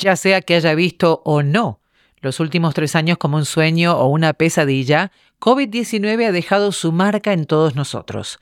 [0.00, 1.80] Ya sea que haya visto o no
[2.22, 7.32] los últimos tres años como un sueño o una pesadilla, COVID-19 ha dejado su marca
[7.32, 8.40] en todos nosotros.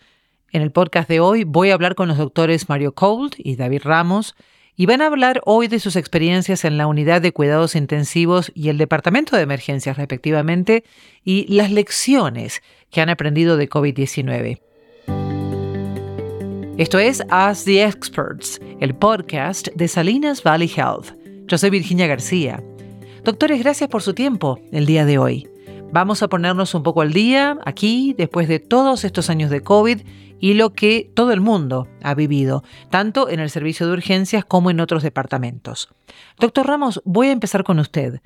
[0.50, 3.82] En el podcast de hoy voy a hablar con los doctores Mario Cold y David
[3.84, 4.34] Ramos
[4.76, 8.68] y van a hablar hoy de sus experiencias en la unidad de cuidados intensivos y
[8.68, 10.84] el departamento de emergencias respectivamente
[11.24, 14.60] y las lecciones que han aprendido de COVID-19.
[16.78, 21.17] Esto es Ask the Experts, el podcast de Salinas Valley Health.
[21.48, 22.62] Yo soy Virginia García.
[23.24, 25.48] Doctores, gracias por su tiempo el día de hoy.
[25.90, 30.02] Vamos a ponernos un poco al día aquí, después de todos estos años de COVID
[30.40, 34.70] y lo que todo el mundo ha vivido, tanto en el servicio de urgencias como
[34.70, 35.88] en otros departamentos.
[36.38, 38.20] Doctor Ramos, voy a empezar con usted.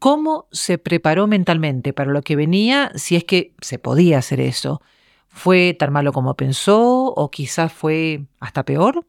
[0.00, 4.82] ¿Cómo se preparó mentalmente para lo que venía, si es que se podía hacer eso?
[5.28, 9.06] ¿Fue tan malo como pensó o quizás fue hasta peor?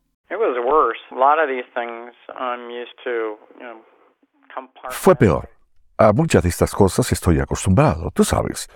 [4.89, 5.49] Fue peor.
[5.97, 8.67] A muchas de estas cosas estoy acostumbrado, tú sabes.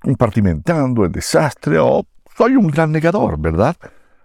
[0.00, 2.04] Compartimentando el desastre o
[2.36, 3.74] soy un gran negador, ¿verdad?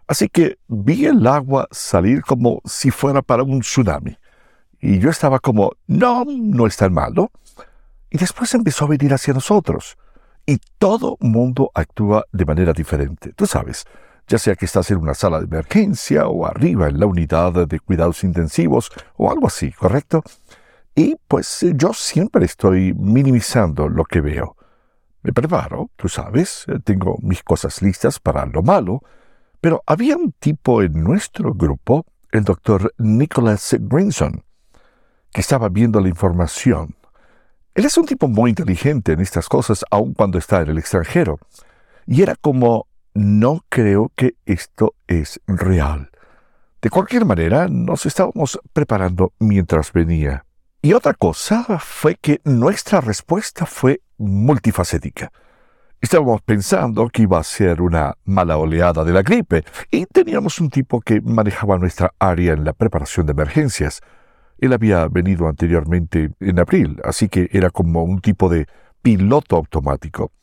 [0.08, 4.16] Así que vi el agua salir como si fuera para un tsunami.
[4.80, 7.32] Y yo estaba como, no, no es tan malo.
[8.12, 9.98] Y después empezó a venir hacia nosotros
[10.46, 13.34] y todo mundo actúa de manera diferente.
[13.34, 13.86] Tú sabes,
[14.28, 17.80] ya sea que estás en una sala de emergencia o arriba en la unidad de
[17.80, 20.24] cuidados intensivos o algo así, ¿correcto?
[20.96, 24.56] Y pues yo siempre estoy minimizando lo que veo.
[25.22, 29.02] Me preparo, tú sabes, tengo mis cosas listas para lo malo,
[29.62, 34.44] pero había un tipo en nuestro grupo, el doctor Nicholas Grinson,
[35.32, 36.96] que estaba viendo la información
[37.76, 41.40] él es un tipo muy inteligente en estas cosas, aun cuando está en el extranjero.
[42.06, 46.10] Y era como, no creo que esto es real.
[46.82, 50.46] De cualquier manera, nos estábamos preparando mientras venía.
[50.82, 55.32] Y otra cosa fue que nuestra respuesta fue multifacética.
[56.02, 60.70] Estábamos pensando que iba a ser una mala oleada de la gripe y teníamos un
[60.70, 64.02] tipo que manejaba nuestra área en la preparación de emergencias.
[64.58, 68.68] Él había venido anteriormente en abril, así que era como un tipo de
[69.02, 70.34] piloto automático.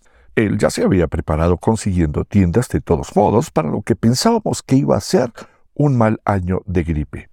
[0.47, 4.77] Él ya se había preparado consiguiendo tiendas de todos modos para lo que pensábamos que
[4.77, 5.33] iba a ser
[5.75, 7.31] un mal año de gripe.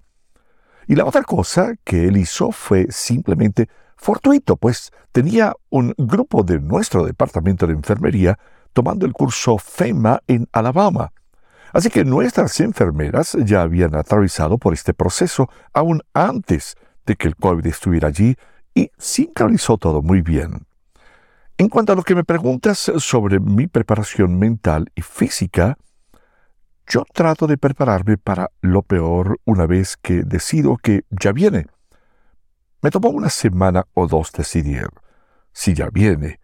[0.87, 6.59] Y la otra cosa que él hizo fue simplemente fortuito, pues tenía un grupo de
[6.59, 8.39] nuestro departamento de enfermería
[8.71, 11.11] tomando el curso FEMA en Alabama.
[11.73, 16.75] Así que nuestras enfermeras ya habían atravesado por este proceso aún antes
[17.05, 18.35] de que el COVID estuviera allí
[18.73, 20.66] y sincronizó todo muy bien.
[21.59, 25.75] En cuanto a lo que me preguntas sobre mi preparación mental y física,
[26.85, 31.65] yo trato de prepararme para lo peor una vez que decido que ya viene.
[32.83, 34.87] Me tomó una semana o dos decidir
[35.51, 36.39] si ya viene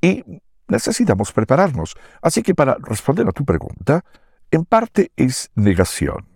[0.00, 0.24] y
[0.66, 1.94] necesitamos prepararnos.
[2.20, 4.04] Así que para responder a tu pregunta,
[4.50, 6.26] en parte es negación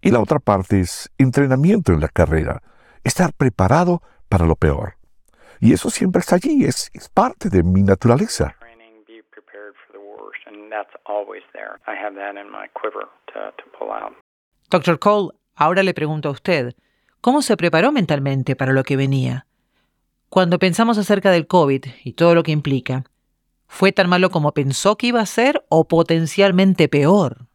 [0.00, 2.60] y la otra parte es entrenamiento en la carrera,
[3.04, 4.96] estar preparado para lo peor.
[5.60, 8.56] Y eso siempre está allí, es, parte de mi naturaleza.
[14.70, 16.74] Doctor Cole, ahora le pregunto a usted,
[17.20, 19.46] ¿cómo se preparó mentalmente para lo que venía?
[20.28, 23.04] Cuando pensamos acerca del COVID y todo lo que implica,
[23.68, 27.46] ¿fue tan malo como pensó que iba a ser o potencialmente peor?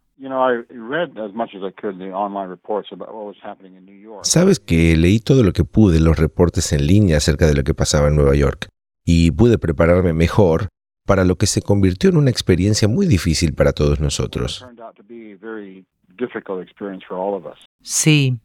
[4.24, 7.74] Sabes que leí todo lo que pude los reportes en línea acerca de lo que
[7.74, 8.68] pasaba en Nueva York
[9.04, 10.68] y pude prepararme mejor
[11.06, 14.66] para lo que se convirtió en una experiencia muy difícil para todos nosotros.
[17.82, 18.38] Sí.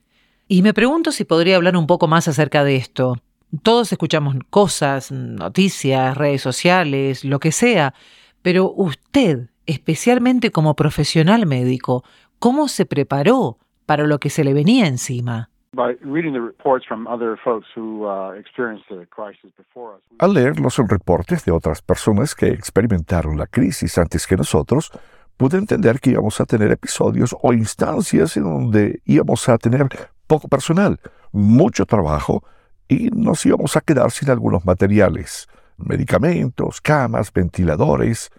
[0.49, 3.17] Y me pregunto si podría hablar un poco más acerca de esto.
[3.63, 7.95] Todos escuchamos cosas, noticias, redes sociales, lo que sea,
[8.43, 12.05] pero usted especialmente como profesional médico,
[12.39, 15.51] cómo se preparó para lo que se le venía encima.
[20.19, 24.91] Al leer los reportes de otras personas que experimentaron la crisis antes que nosotros,
[25.37, 29.87] pude entender que íbamos a tener episodios o instancias en donde íbamos a tener
[30.27, 30.99] poco personal,
[31.33, 32.43] mucho trabajo
[32.89, 38.31] y nos íbamos a quedar sin algunos materiales, medicamentos, camas, ventiladores,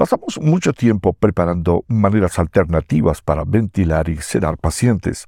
[0.00, 5.26] Pasamos mucho tiempo preparando maneras alternativas para ventilar y sedar pacientes.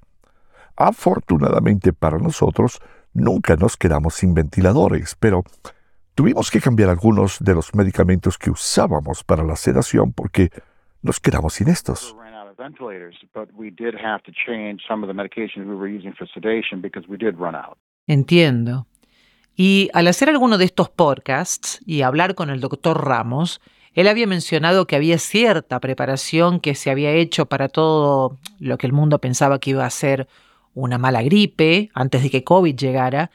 [0.77, 2.81] Afortunadamente para nosotros,
[3.13, 5.45] nunca nos quedamos sin ventiladores, pero
[6.15, 10.49] tuvimos que cambiar algunos de los medicamentos que usábamos para la sedación porque
[11.03, 12.17] nos quedamos sin estos.
[18.07, 18.87] Entiendo.
[19.55, 23.61] Y al hacer alguno de estos podcasts y hablar con el doctor Ramos,
[23.95, 28.87] él había mencionado que había cierta preparación que se había hecho para todo lo que
[28.87, 30.29] el mundo pensaba que iba a ser
[30.75, 33.31] una mala gripe antes de que COVID llegara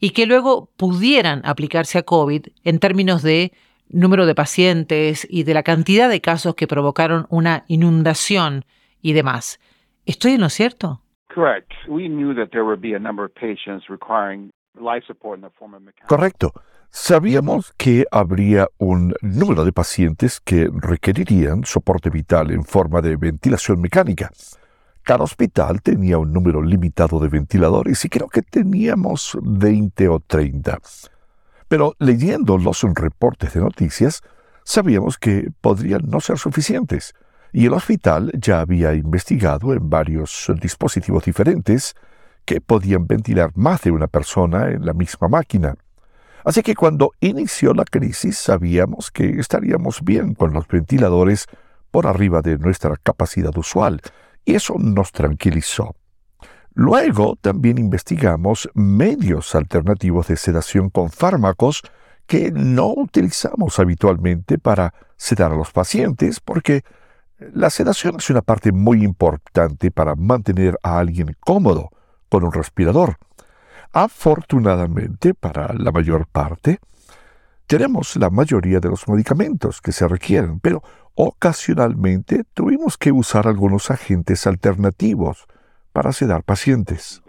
[0.00, 3.52] y que luego pudieran aplicarse a COVID en términos de
[3.88, 8.64] número de pacientes y de la cantidad de casos que provocaron una inundación
[9.02, 9.60] y demás.
[10.06, 11.02] ¿Estoy en lo cierto?
[16.08, 16.52] Correcto.
[16.92, 23.80] Sabíamos que habría un número de pacientes que requerirían soporte vital en forma de ventilación
[23.80, 24.30] mecánica.
[25.04, 30.80] Cada hospital tenía un número limitado de ventiladores y creo que teníamos 20 o 30.
[31.68, 34.22] Pero leyendo los reportes de noticias,
[34.64, 37.14] sabíamos que podrían no ser suficientes,
[37.52, 41.94] y el hospital ya había investigado en varios dispositivos diferentes
[42.44, 45.76] que podían ventilar más de una persona en la misma máquina.
[46.44, 51.46] Así que cuando inició la crisis sabíamos que estaríamos bien con los ventiladores
[51.90, 54.00] por arriba de nuestra capacidad usual,
[54.44, 55.94] y eso nos tranquilizó.
[56.74, 61.82] Luego también investigamos medios alternativos de sedación con fármacos
[62.26, 66.82] que no utilizamos habitualmente para sedar a los pacientes porque
[67.52, 71.90] la sedación es una parte muy importante para mantener a alguien cómodo
[72.28, 73.16] con un respirador.
[73.92, 76.78] Afortunadamente, para la mayor parte,
[77.66, 80.82] tenemos la mayoría de los medicamentos que se requieren, pero
[81.14, 85.46] ocasionalmente tuvimos que usar algunos agentes alternativos
[85.92, 87.22] para sedar pacientes.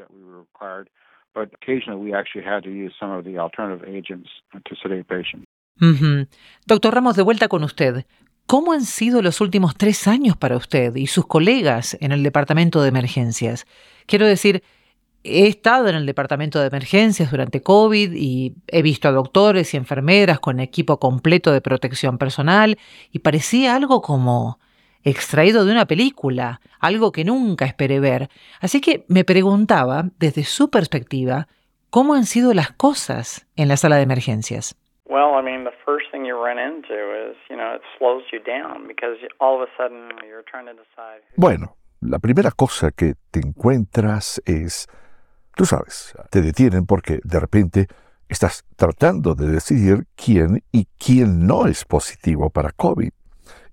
[6.67, 8.05] Doctor Ramos, de vuelta con usted.
[8.45, 12.81] ¿Cómo han sido los últimos tres años para usted y sus colegas en el departamento
[12.81, 13.65] de emergencias?
[14.07, 14.61] Quiero decir,
[15.23, 19.77] he estado en el departamento de emergencias durante COVID y he visto a doctores y
[19.77, 22.77] enfermeras con equipo completo de protección personal
[23.11, 24.59] y parecía algo como
[25.03, 28.29] extraído de una película, algo que nunca esperé ver.
[28.59, 31.47] Así que me preguntaba, desde su perspectiva,
[31.89, 34.75] cómo han sido las cosas en la sala de emergencias.
[41.35, 44.87] Bueno, la primera cosa que te encuentras es,
[45.55, 47.87] tú sabes, te detienen porque de repente
[48.27, 53.11] estás tratando de decidir quién y quién no es positivo para COVID.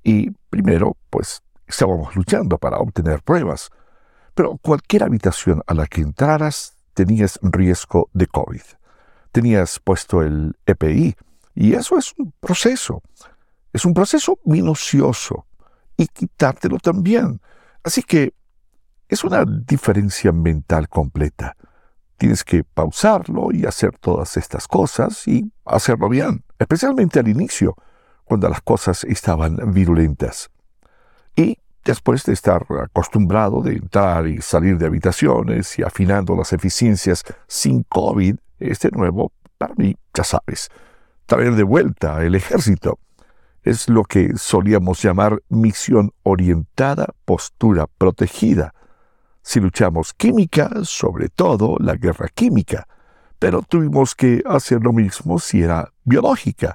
[0.03, 3.71] Y primero, pues estábamos luchando para obtener pruebas,
[4.35, 8.63] pero cualquier habitación a la que entraras tenías riesgo de COVID.
[9.33, 11.15] Tenías puesto el EPI,
[11.61, 13.03] y eso es un proceso.
[13.73, 15.47] Es un proceso minucioso.
[15.97, 17.41] Y quitártelo también.
[17.83, 18.33] Así que
[19.09, 21.57] es una diferencia mental completa.
[22.19, 27.77] Tienes que pausarlo y hacer todas estas cosas y hacerlo bien, especialmente al inicio,
[28.25, 30.51] cuando las cosas estaban virulentas.
[31.35, 37.25] Y después de estar acostumbrado de entrar y salir de habitaciones y afinando las eficiencias
[37.47, 40.69] sin COVID, este nuevo, para mí, ya sabes,
[41.27, 42.99] traer de vuelta el ejército.
[43.63, 48.75] Es lo que solíamos llamar misión orientada, postura protegida.
[49.49, 52.87] Si luchamos química, sobre todo la guerra química,
[53.39, 56.75] pero tuvimos que hacer lo mismo si era biológica.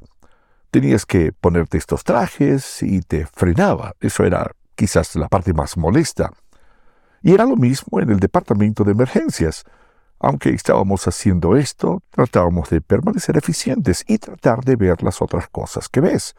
[0.71, 3.93] Tenías que ponerte estos trajes y te frenaba.
[3.99, 6.31] Eso era quizás la parte más molesta.
[7.21, 9.65] Y era lo mismo en el departamento de emergencias.
[10.17, 15.89] Aunque estábamos haciendo esto, tratábamos de permanecer eficientes y tratar de ver las otras cosas
[15.89, 16.33] que ves.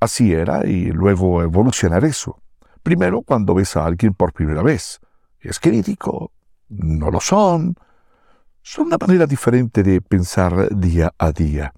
[0.00, 2.40] Así era y luego evolucionar eso.
[2.82, 4.98] Primero cuando ves a alguien por primera vez.
[5.40, 6.32] ¿Es crítico?
[6.68, 7.76] ¿No lo son?
[8.62, 11.72] Son una manera diferente de pensar día a día.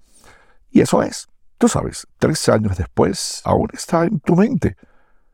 [0.71, 1.27] Y eso es.
[1.57, 4.77] Tú sabes, tres años después aún está en tu mente.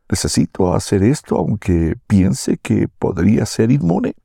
[0.09, 4.15] ¿Necesito hacer esto aunque piense que podría ser inmune?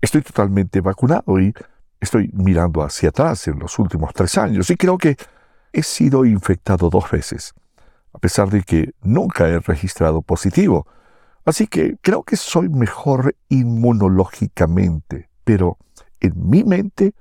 [0.00, 1.52] Estoy totalmente vacunado y
[2.00, 5.16] estoy mirando hacia atrás en los últimos tres años y creo que
[5.72, 7.54] he sido infectado dos veces,
[8.12, 10.86] a pesar de que nunca he registrado positivo.
[11.48, 15.78] Así que creo que soy mejor inmunológicamente, pero
[16.20, 17.14] en mi mente,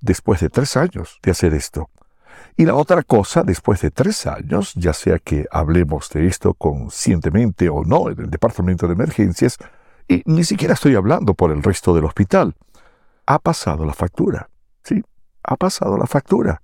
[0.00, 1.88] después de tres años de hacer esto,
[2.56, 7.68] y la otra cosa, después de tres años, ya sea que hablemos de esto conscientemente
[7.68, 9.56] o no en el departamento de emergencias,
[10.08, 12.56] y ni siquiera estoy hablando por el resto del hospital,
[13.24, 14.50] ha pasado la factura.
[14.82, 15.00] Sí,
[15.44, 16.60] ha pasado la factura.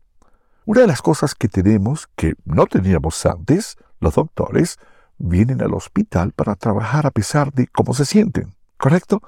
[0.64, 4.80] Una de las cosas que tenemos que no teníamos antes, los doctores,
[5.18, 9.20] vienen al hospital para trabajar a pesar de cómo se sienten, ¿correcto?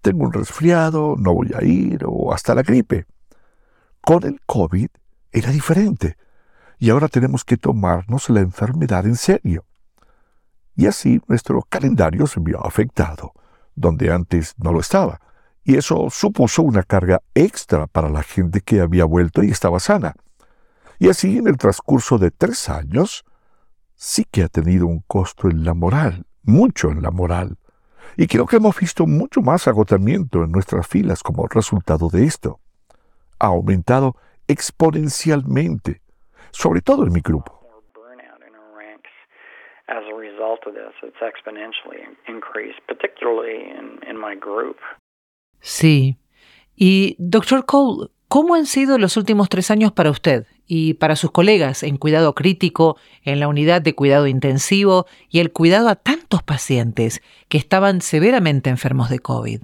[0.00, 3.06] tengo un resfriado, no voy a ir, o hasta la gripe.
[4.00, 4.88] Con el COVID
[5.32, 6.16] era diferente,
[6.78, 9.66] y ahora tenemos que tomarnos la enfermedad en serio.
[10.74, 13.32] Y así nuestro calendario se vio afectado,
[13.74, 15.20] donde antes no lo estaba,
[15.62, 20.14] y eso supuso una carga extra para la gente que había vuelto y estaba sana.
[20.98, 23.24] Y así en el transcurso de tres años,
[24.00, 27.58] sí que ha tenido un costo en la moral, mucho en la moral.
[28.16, 32.60] Y creo que hemos visto mucho más agotamiento en nuestras filas como resultado de esto.
[33.38, 34.16] Ha aumentado
[34.48, 36.00] exponencialmente,
[36.50, 37.60] sobre todo en mi grupo.
[45.60, 46.16] Sí.
[46.74, 51.32] Y, doctor Cole, ¿cómo han sido los últimos tres años para usted y para sus
[51.32, 56.44] colegas en cuidado crítico, en la unidad de cuidado intensivo y el cuidado a tantos
[56.44, 59.62] pacientes que estaban severamente enfermos de COVID?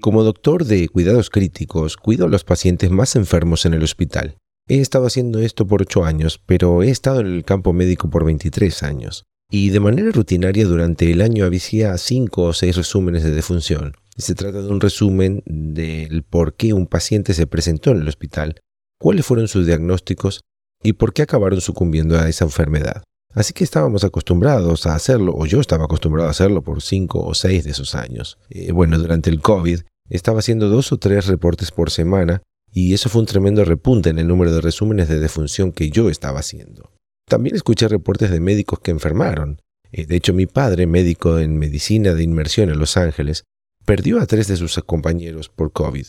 [0.00, 4.34] Como doctor de cuidados críticos, cuido a los pacientes más enfermos en el hospital.
[4.66, 8.24] He estado haciendo esto por ocho años, pero he estado en el campo médico por
[8.24, 9.22] 23 años.
[9.48, 13.92] Y de manera rutinaria durante el año había cinco o seis resúmenes de defunción.
[14.16, 18.60] Se trata de un resumen del por qué un paciente se presentó en el hospital,
[18.98, 20.42] cuáles fueron sus diagnósticos
[20.82, 23.02] y por qué acabaron sucumbiendo a esa enfermedad.
[23.32, 27.34] Así que estábamos acostumbrados a hacerlo, o yo estaba acostumbrado a hacerlo por cinco o
[27.34, 28.38] seis de esos años.
[28.50, 32.42] Eh, bueno, durante el COVID estaba haciendo dos o tres reportes por semana
[32.72, 36.10] y eso fue un tremendo repunte en el número de resúmenes de defunción que yo
[36.10, 36.92] estaba haciendo.
[37.26, 39.60] También escuché reportes de médicos que enfermaron.
[39.90, 43.44] Eh, de hecho, mi padre, médico en medicina de inmersión en Los Ángeles,
[43.84, 46.06] perdió a tres de sus compañeros por COVID.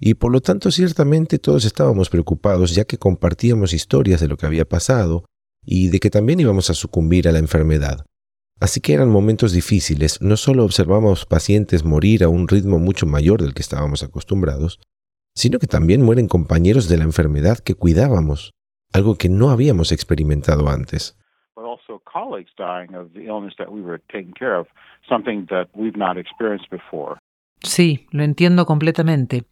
[0.00, 4.46] Y por lo tanto, ciertamente todos estábamos preocupados ya que compartíamos historias de lo que
[4.46, 5.24] había pasado
[5.64, 8.04] y de que también íbamos a sucumbir a la enfermedad.
[8.60, 13.40] Así que eran momentos difíciles, no solo observamos pacientes morir a un ritmo mucho mayor
[13.40, 14.80] del que estábamos acostumbrados,
[15.34, 18.52] sino que también mueren compañeros de la enfermedad que cuidábamos,
[18.92, 21.16] algo que no habíamos experimentado antes.
[27.60, 29.44] Sí, lo entiendo completamente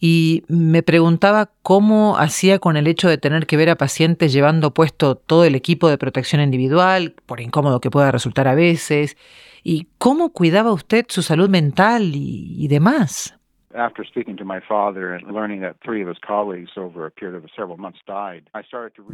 [0.00, 4.72] y me preguntaba cómo hacía con el hecho de tener que ver a pacientes llevando
[4.72, 9.18] puesto todo el equipo de protección individual, por incómodo que pueda resultar a veces,
[9.62, 13.38] y cómo cuidaba usted su salud mental y, demás.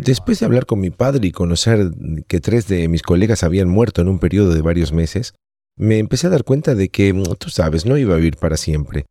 [0.07, 1.79] Después de hablar con mi padre y conocer
[2.29, 5.35] que tres de mis colegas habían muerto en un periodo de varios meses,
[5.77, 9.07] me empecé a dar cuenta de que, tú sabes, no iba a vivir para siempre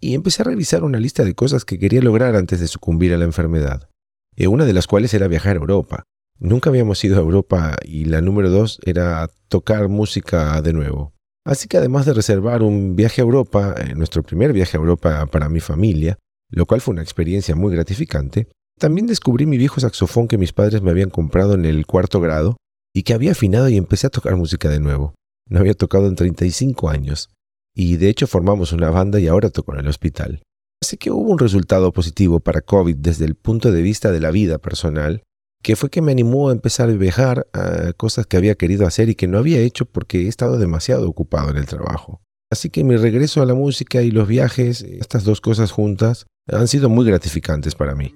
[0.00, 3.18] y empecé a revisar una lista de cosas que quería lograr antes de sucumbir a
[3.18, 3.88] la enfermedad,
[4.34, 6.04] y una de las cuales era viajar a Europa.
[6.38, 11.12] Nunca habíamos ido a Europa y la número dos era tocar música de nuevo.
[11.44, 15.26] Así que además de reservar un viaje a Europa, eh, nuestro primer viaje a Europa
[15.26, 16.18] para mi familia,
[16.50, 18.48] lo cual fue una experiencia muy gratificante,
[18.78, 22.56] también descubrí mi viejo saxofón que mis padres me habían comprado en el cuarto grado
[22.94, 25.14] y que había afinado y empecé a tocar música de nuevo.
[25.50, 27.28] No había tocado en 35 años
[27.74, 30.40] y de hecho formamos una banda y ahora toco en el hospital.
[30.80, 34.30] Así que hubo un resultado positivo para COVID desde el punto de vista de la
[34.30, 35.22] vida personal,
[35.62, 39.10] que fue que me animó a empezar a viajar a cosas que había querido hacer
[39.10, 42.22] y que no había hecho porque he estado demasiado ocupado en el trabajo.
[42.50, 46.66] Así que mi regreso a la música y los viajes, estas dos cosas juntas, han
[46.66, 48.14] sido muy gratificantes para mí.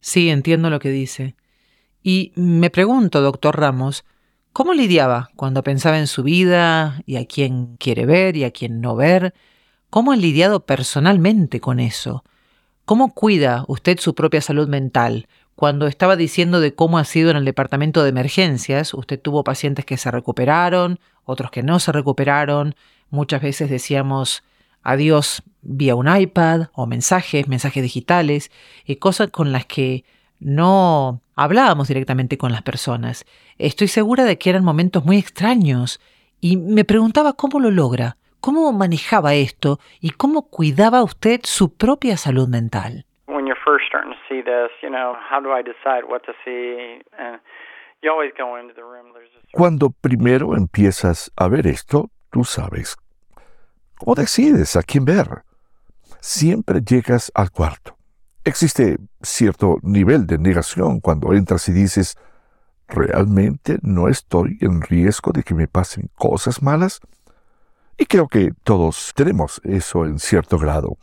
[0.00, 1.34] Sí, entiendo lo que dice.
[2.10, 4.02] Y me pregunto, doctor Ramos,
[4.54, 8.80] ¿Cómo lidiaba cuando pensaba en su vida y a quién quiere ver y a quién
[8.80, 9.34] no ver?
[9.90, 12.24] ¿Cómo ha lidiado personalmente con eso?
[12.86, 15.28] ¿Cómo cuida usted su propia salud mental?
[15.54, 19.84] Cuando estaba diciendo de cómo ha sido en el departamento de emergencias, usted tuvo pacientes
[19.84, 22.74] que se recuperaron, otros que no se recuperaron.
[23.10, 24.42] Muchas veces decíamos
[24.82, 28.50] adiós vía un iPad o mensajes, mensajes digitales,
[28.86, 30.06] y cosas con las que
[30.40, 33.24] no hablábamos directamente con las personas.
[33.58, 36.00] Estoy segura de que eran momentos muy extraños
[36.40, 42.16] y me preguntaba cómo lo logra, cómo manejaba esto y cómo cuidaba usted su propia
[42.16, 43.04] salud mental.
[49.52, 52.96] Cuando primero empiezas a ver esto, tú sabes
[53.98, 55.26] cómo decides a quién ver.
[56.20, 57.97] Siempre llegas al cuarto
[58.48, 62.16] Existe cierto nivel de negación cuando entras y dices,
[62.88, 67.00] ¿realmente no estoy en riesgo de que me pasen cosas malas?
[67.98, 70.96] Y creo que todos tenemos eso en cierto grado.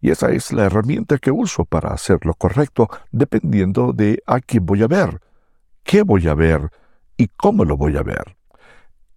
[0.00, 4.66] Y esa es la herramienta que uso para hacer lo correcto dependiendo de a quién
[4.66, 5.20] voy a ver,
[5.84, 6.68] qué voy a ver
[7.16, 8.36] y cómo lo voy a ver.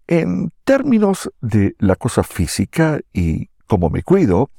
[0.06, 4.52] En términos de la cosa física y cómo me cuido,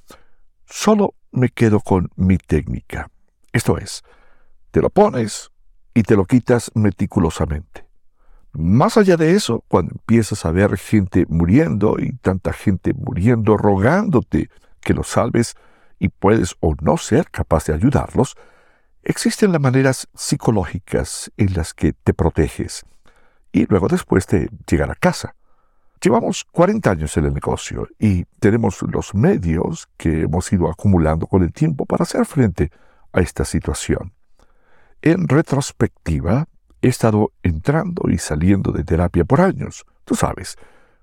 [0.66, 3.11] solo me quedo con mi técnica.
[3.52, 4.02] Esto es,
[4.70, 5.50] te lo pones
[5.94, 7.86] y te lo quitas meticulosamente.
[8.52, 14.50] Más allá de eso, cuando empiezas a ver gente muriendo y tanta gente muriendo rogándote
[14.80, 15.54] que los salves
[15.98, 18.36] y puedes o no ser capaz de ayudarlos,
[19.02, 22.84] existen las maneras psicológicas en las que te proteges
[23.52, 25.34] y luego después de llegar a casa.
[26.02, 31.42] Llevamos 40 años en el negocio y tenemos los medios que hemos ido acumulando con
[31.42, 34.12] el tiempo para hacer frente a esta situación.
[35.02, 36.46] En retrospectiva,
[36.80, 40.56] he estado entrando y saliendo de terapia por años, tú sabes,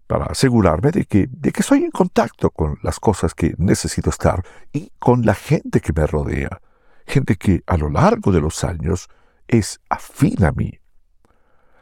[0.08, 4.44] para asegurarme de que, de que estoy en contacto con las cosas que necesito estar
[4.74, 6.62] y con la gente que me rodea,
[7.06, 9.08] gente que a lo largo de los años
[9.48, 10.80] es afín a mí.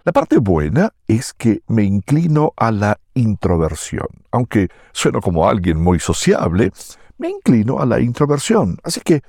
[0.04, 4.08] La parte buena es que me inclino a la introversión.
[4.32, 6.72] Aunque sueno como alguien muy sociable,
[7.18, 8.78] me inclino a la introversión.
[8.84, 9.22] Así que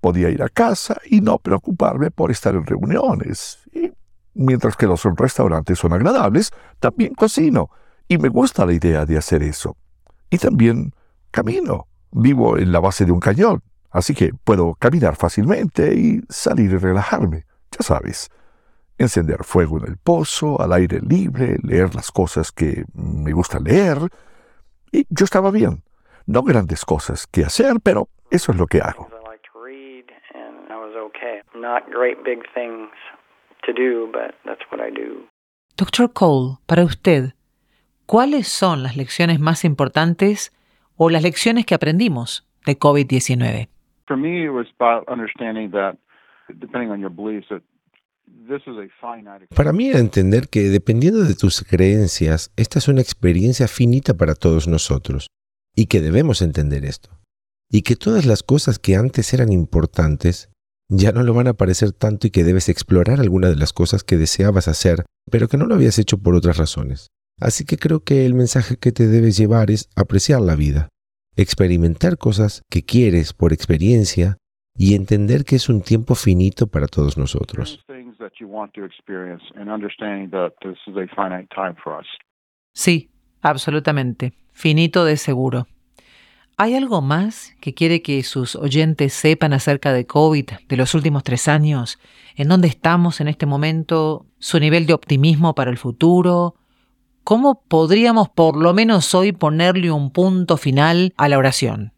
[0.00, 3.58] podía ir a casa y no preocuparme por estar en reuniones.
[3.72, 3.92] Y
[4.34, 6.50] mientras que los restaurantes son agradables,
[6.80, 7.70] también cocino.
[8.08, 9.76] Y me gusta la idea de hacer eso.
[10.30, 10.94] Y también
[11.30, 11.86] camino.
[12.10, 16.76] Vivo en la base de un cañón, así que puedo caminar fácilmente y salir y
[16.78, 17.44] relajarme.
[17.70, 18.30] Ya sabes
[18.98, 23.98] encender fuego en el pozo, al aire libre, leer las cosas que me gusta leer.
[24.90, 25.84] Y yo estaba bien.
[26.26, 29.08] No grandes cosas que hacer, pero eso es lo que hago.
[35.76, 37.34] Doctor Cole, para usted,
[38.06, 40.52] ¿cuáles son las lecciones más importantes
[40.96, 43.68] o las lecciones que aprendimos de COVID-19?
[44.06, 45.96] For me, it was about understanding that,
[46.48, 47.62] depending on your beliefs, that
[49.54, 54.34] para mí era entender que dependiendo de tus creencias, esta es una experiencia finita para
[54.34, 55.28] todos nosotros,
[55.74, 57.10] y que debemos entender esto,
[57.70, 60.50] y que todas las cosas que antes eran importantes
[60.88, 64.04] ya no lo van a parecer tanto y que debes explorar alguna de las cosas
[64.04, 67.08] que deseabas hacer, pero que no lo habías hecho por otras razones.
[67.40, 70.88] Así que creo que el mensaje que te debes llevar es apreciar la vida,
[71.36, 74.38] experimentar cosas que quieres por experiencia
[74.76, 77.84] y entender que es un tiempo finito para todos nosotros.
[82.72, 83.10] Sí,
[83.42, 84.32] absolutamente.
[84.52, 85.66] Finito de seguro.
[86.60, 91.22] ¿Hay algo más que quiere que sus oyentes sepan acerca de COVID de los últimos
[91.22, 92.00] tres años?
[92.34, 94.26] ¿En dónde estamos en este momento?
[94.40, 96.56] ¿Su nivel de optimismo para el futuro?
[97.22, 101.92] ¿Cómo podríamos por lo menos hoy ponerle un punto final a la oración?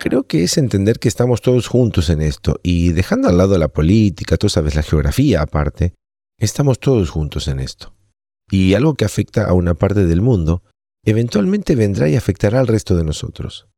[0.00, 3.68] Creo que es entender que estamos todos juntos en esto y dejando al lado la
[3.68, 5.94] política, tú sabes, la geografía aparte,
[6.36, 7.94] estamos todos juntos en esto.
[8.50, 10.62] Y algo que afecta a una parte del mundo,
[11.10, 13.68] eventualmente vendrá y afectará al resto de nosotros.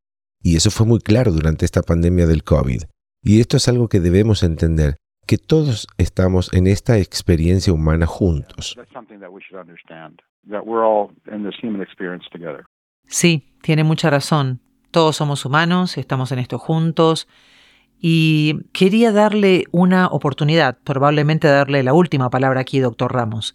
[0.42, 2.82] Y eso fue muy claro durante esta pandemia del COVID.
[3.22, 8.76] Y esto es algo que debemos entender, que todos estamos en esta experiencia humana juntos.
[13.06, 14.60] Sí, tiene mucha razón.
[14.90, 17.28] Todos somos humanos, estamos en esto juntos.
[18.00, 23.54] Y quería darle una oportunidad, probablemente darle la última palabra aquí, doctor Ramos.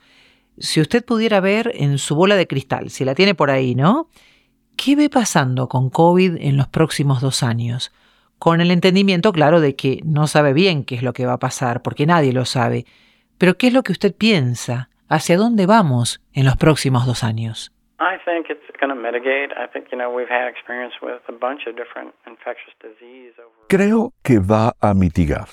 [0.58, 4.10] Si usted pudiera ver en su bola de cristal, si la tiene por ahí, ¿no?
[4.78, 7.94] ¿Qué ve pasando con COVID en los próximos dos años?
[8.40, 11.40] Con el entendimiento, claro, de que no sabe bien qué es lo que va a
[11.40, 12.86] pasar, porque nadie lo sabe.
[13.38, 14.90] Pero ¿qué es lo que usted piensa?
[15.08, 17.72] ¿Hacia dónde vamos en los próximos dos años?
[23.70, 25.48] Creo que va a mitigar.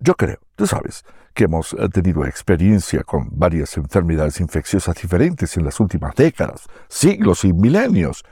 [0.00, 5.64] Yo creo, tú sabes, que hemos eh, tenido experiencia con varias enfermedades infecciosas diferentes en
[5.64, 8.24] las últimas décadas, siglos y milenios.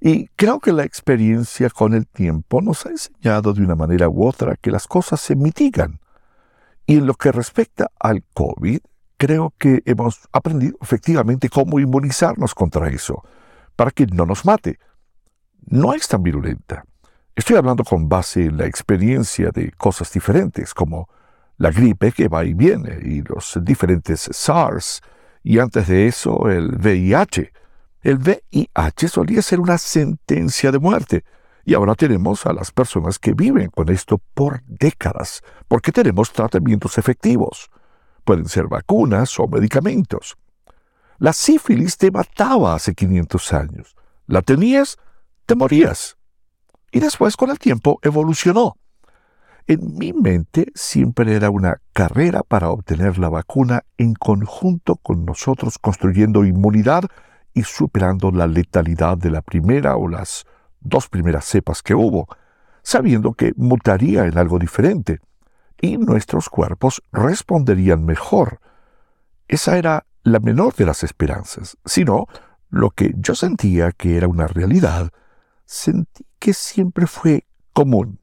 [0.00, 4.26] Y creo que la experiencia con el tiempo nos ha enseñado de una manera u
[4.26, 6.00] otra que las cosas se mitigan.
[6.86, 8.80] Y en lo que respecta al COVID,
[9.16, 13.22] creo que hemos aprendido efectivamente cómo inmunizarnos contra eso,
[13.76, 14.78] para que no nos mate.
[15.66, 16.84] No es tan virulenta.
[17.34, 21.08] Estoy hablando con base en la experiencia de cosas diferentes, como
[21.56, 25.00] la gripe que va y viene, y los diferentes SARS,
[25.42, 27.52] y antes de eso el VIH.
[28.02, 31.24] El VIH solía ser una sentencia de muerte,
[31.64, 36.98] y ahora tenemos a las personas que viven con esto por décadas, porque tenemos tratamientos
[36.98, 37.70] efectivos.
[38.24, 40.36] Pueden ser vacunas o medicamentos.
[41.18, 43.96] La sífilis te mataba hace 500 años.
[44.26, 44.98] La tenías,
[45.46, 46.16] te morías.
[46.90, 48.76] Y después, con el tiempo, evolucionó.
[49.66, 55.78] En mi mente siempre era una carrera para obtener la vacuna en conjunto con nosotros
[55.78, 57.04] construyendo inmunidad
[57.54, 60.44] y superando la letalidad de la primera o las
[60.80, 62.28] dos primeras cepas que hubo,
[62.82, 65.20] sabiendo que mutaría en algo diferente
[65.80, 68.60] y nuestros cuerpos responderían mejor.
[69.48, 72.26] Esa era la menor de las esperanzas, sino
[72.68, 75.10] lo que yo sentía que era una realidad,
[75.64, 78.18] sentí que siempre fue común.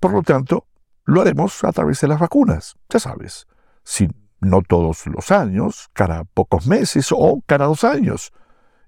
[0.00, 0.66] Por lo tanto,
[1.04, 3.46] lo haremos a través de las vacunas, ya sabes,
[3.82, 4.08] si
[4.40, 8.32] no todos los años, cada pocos meses o cada dos años.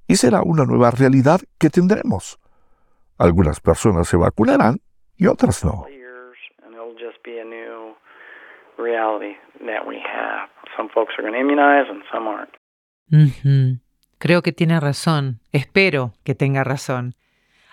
[0.07, 2.39] Y será una nueva realidad que tendremos.
[3.19, 4.81] Algunas personas se vacunarán
[5.17, 5.85] y otras no.
[14.19, 15.41] Creo que tiene razón.
[15.53, 17.15] Espero que tenga razón.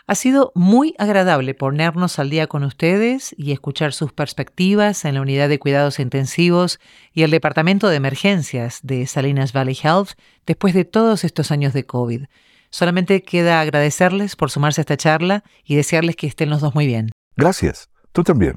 [0.10, 5.22] Ha sido muy agradable ponernos al día con ustedes y escuchar sus perspectivas en la
[5.22, 6.80] unidad de cuidados intensivos
[7.14, 10.14] y el departamento de emergencias de Salinas Valley Health
[10.48, 12.24] después de todos estos años de COVID.
[12.72, 16.88] Solamente queda agradecerles por sumarse a esta charla y desearles que estén los dos muy
[16.88, 17.12] bien.
[17.38, 17.92] Gracias.
[18.12, 18.56] Tú también.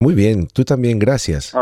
[0.00, 1.54] Muy bien, tú también, gracias.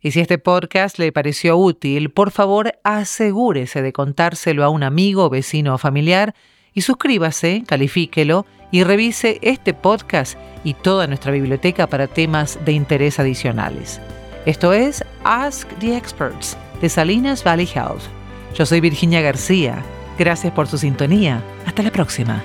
[0.00, 5.28] Y si este podcast le pareció útil, por favor asegúrese de contárselo a un amigo,
[5.28, 6.32] vecino o familiar
[6.76, 13.18] y suscríbase, califíquelo y revise este podcast y toda nuestra biblioteca para temas de interés
[13.18, 13.98] adicionales.
[14.44, 18.02] Esto es Ask the Experts de Salinas Valley Health.
[18.54, 19.82] Yo soy Virginia García.
[20.18, 21.42] Gracias por su sintonía.
[21.64, 22.42] Hasta la próxima.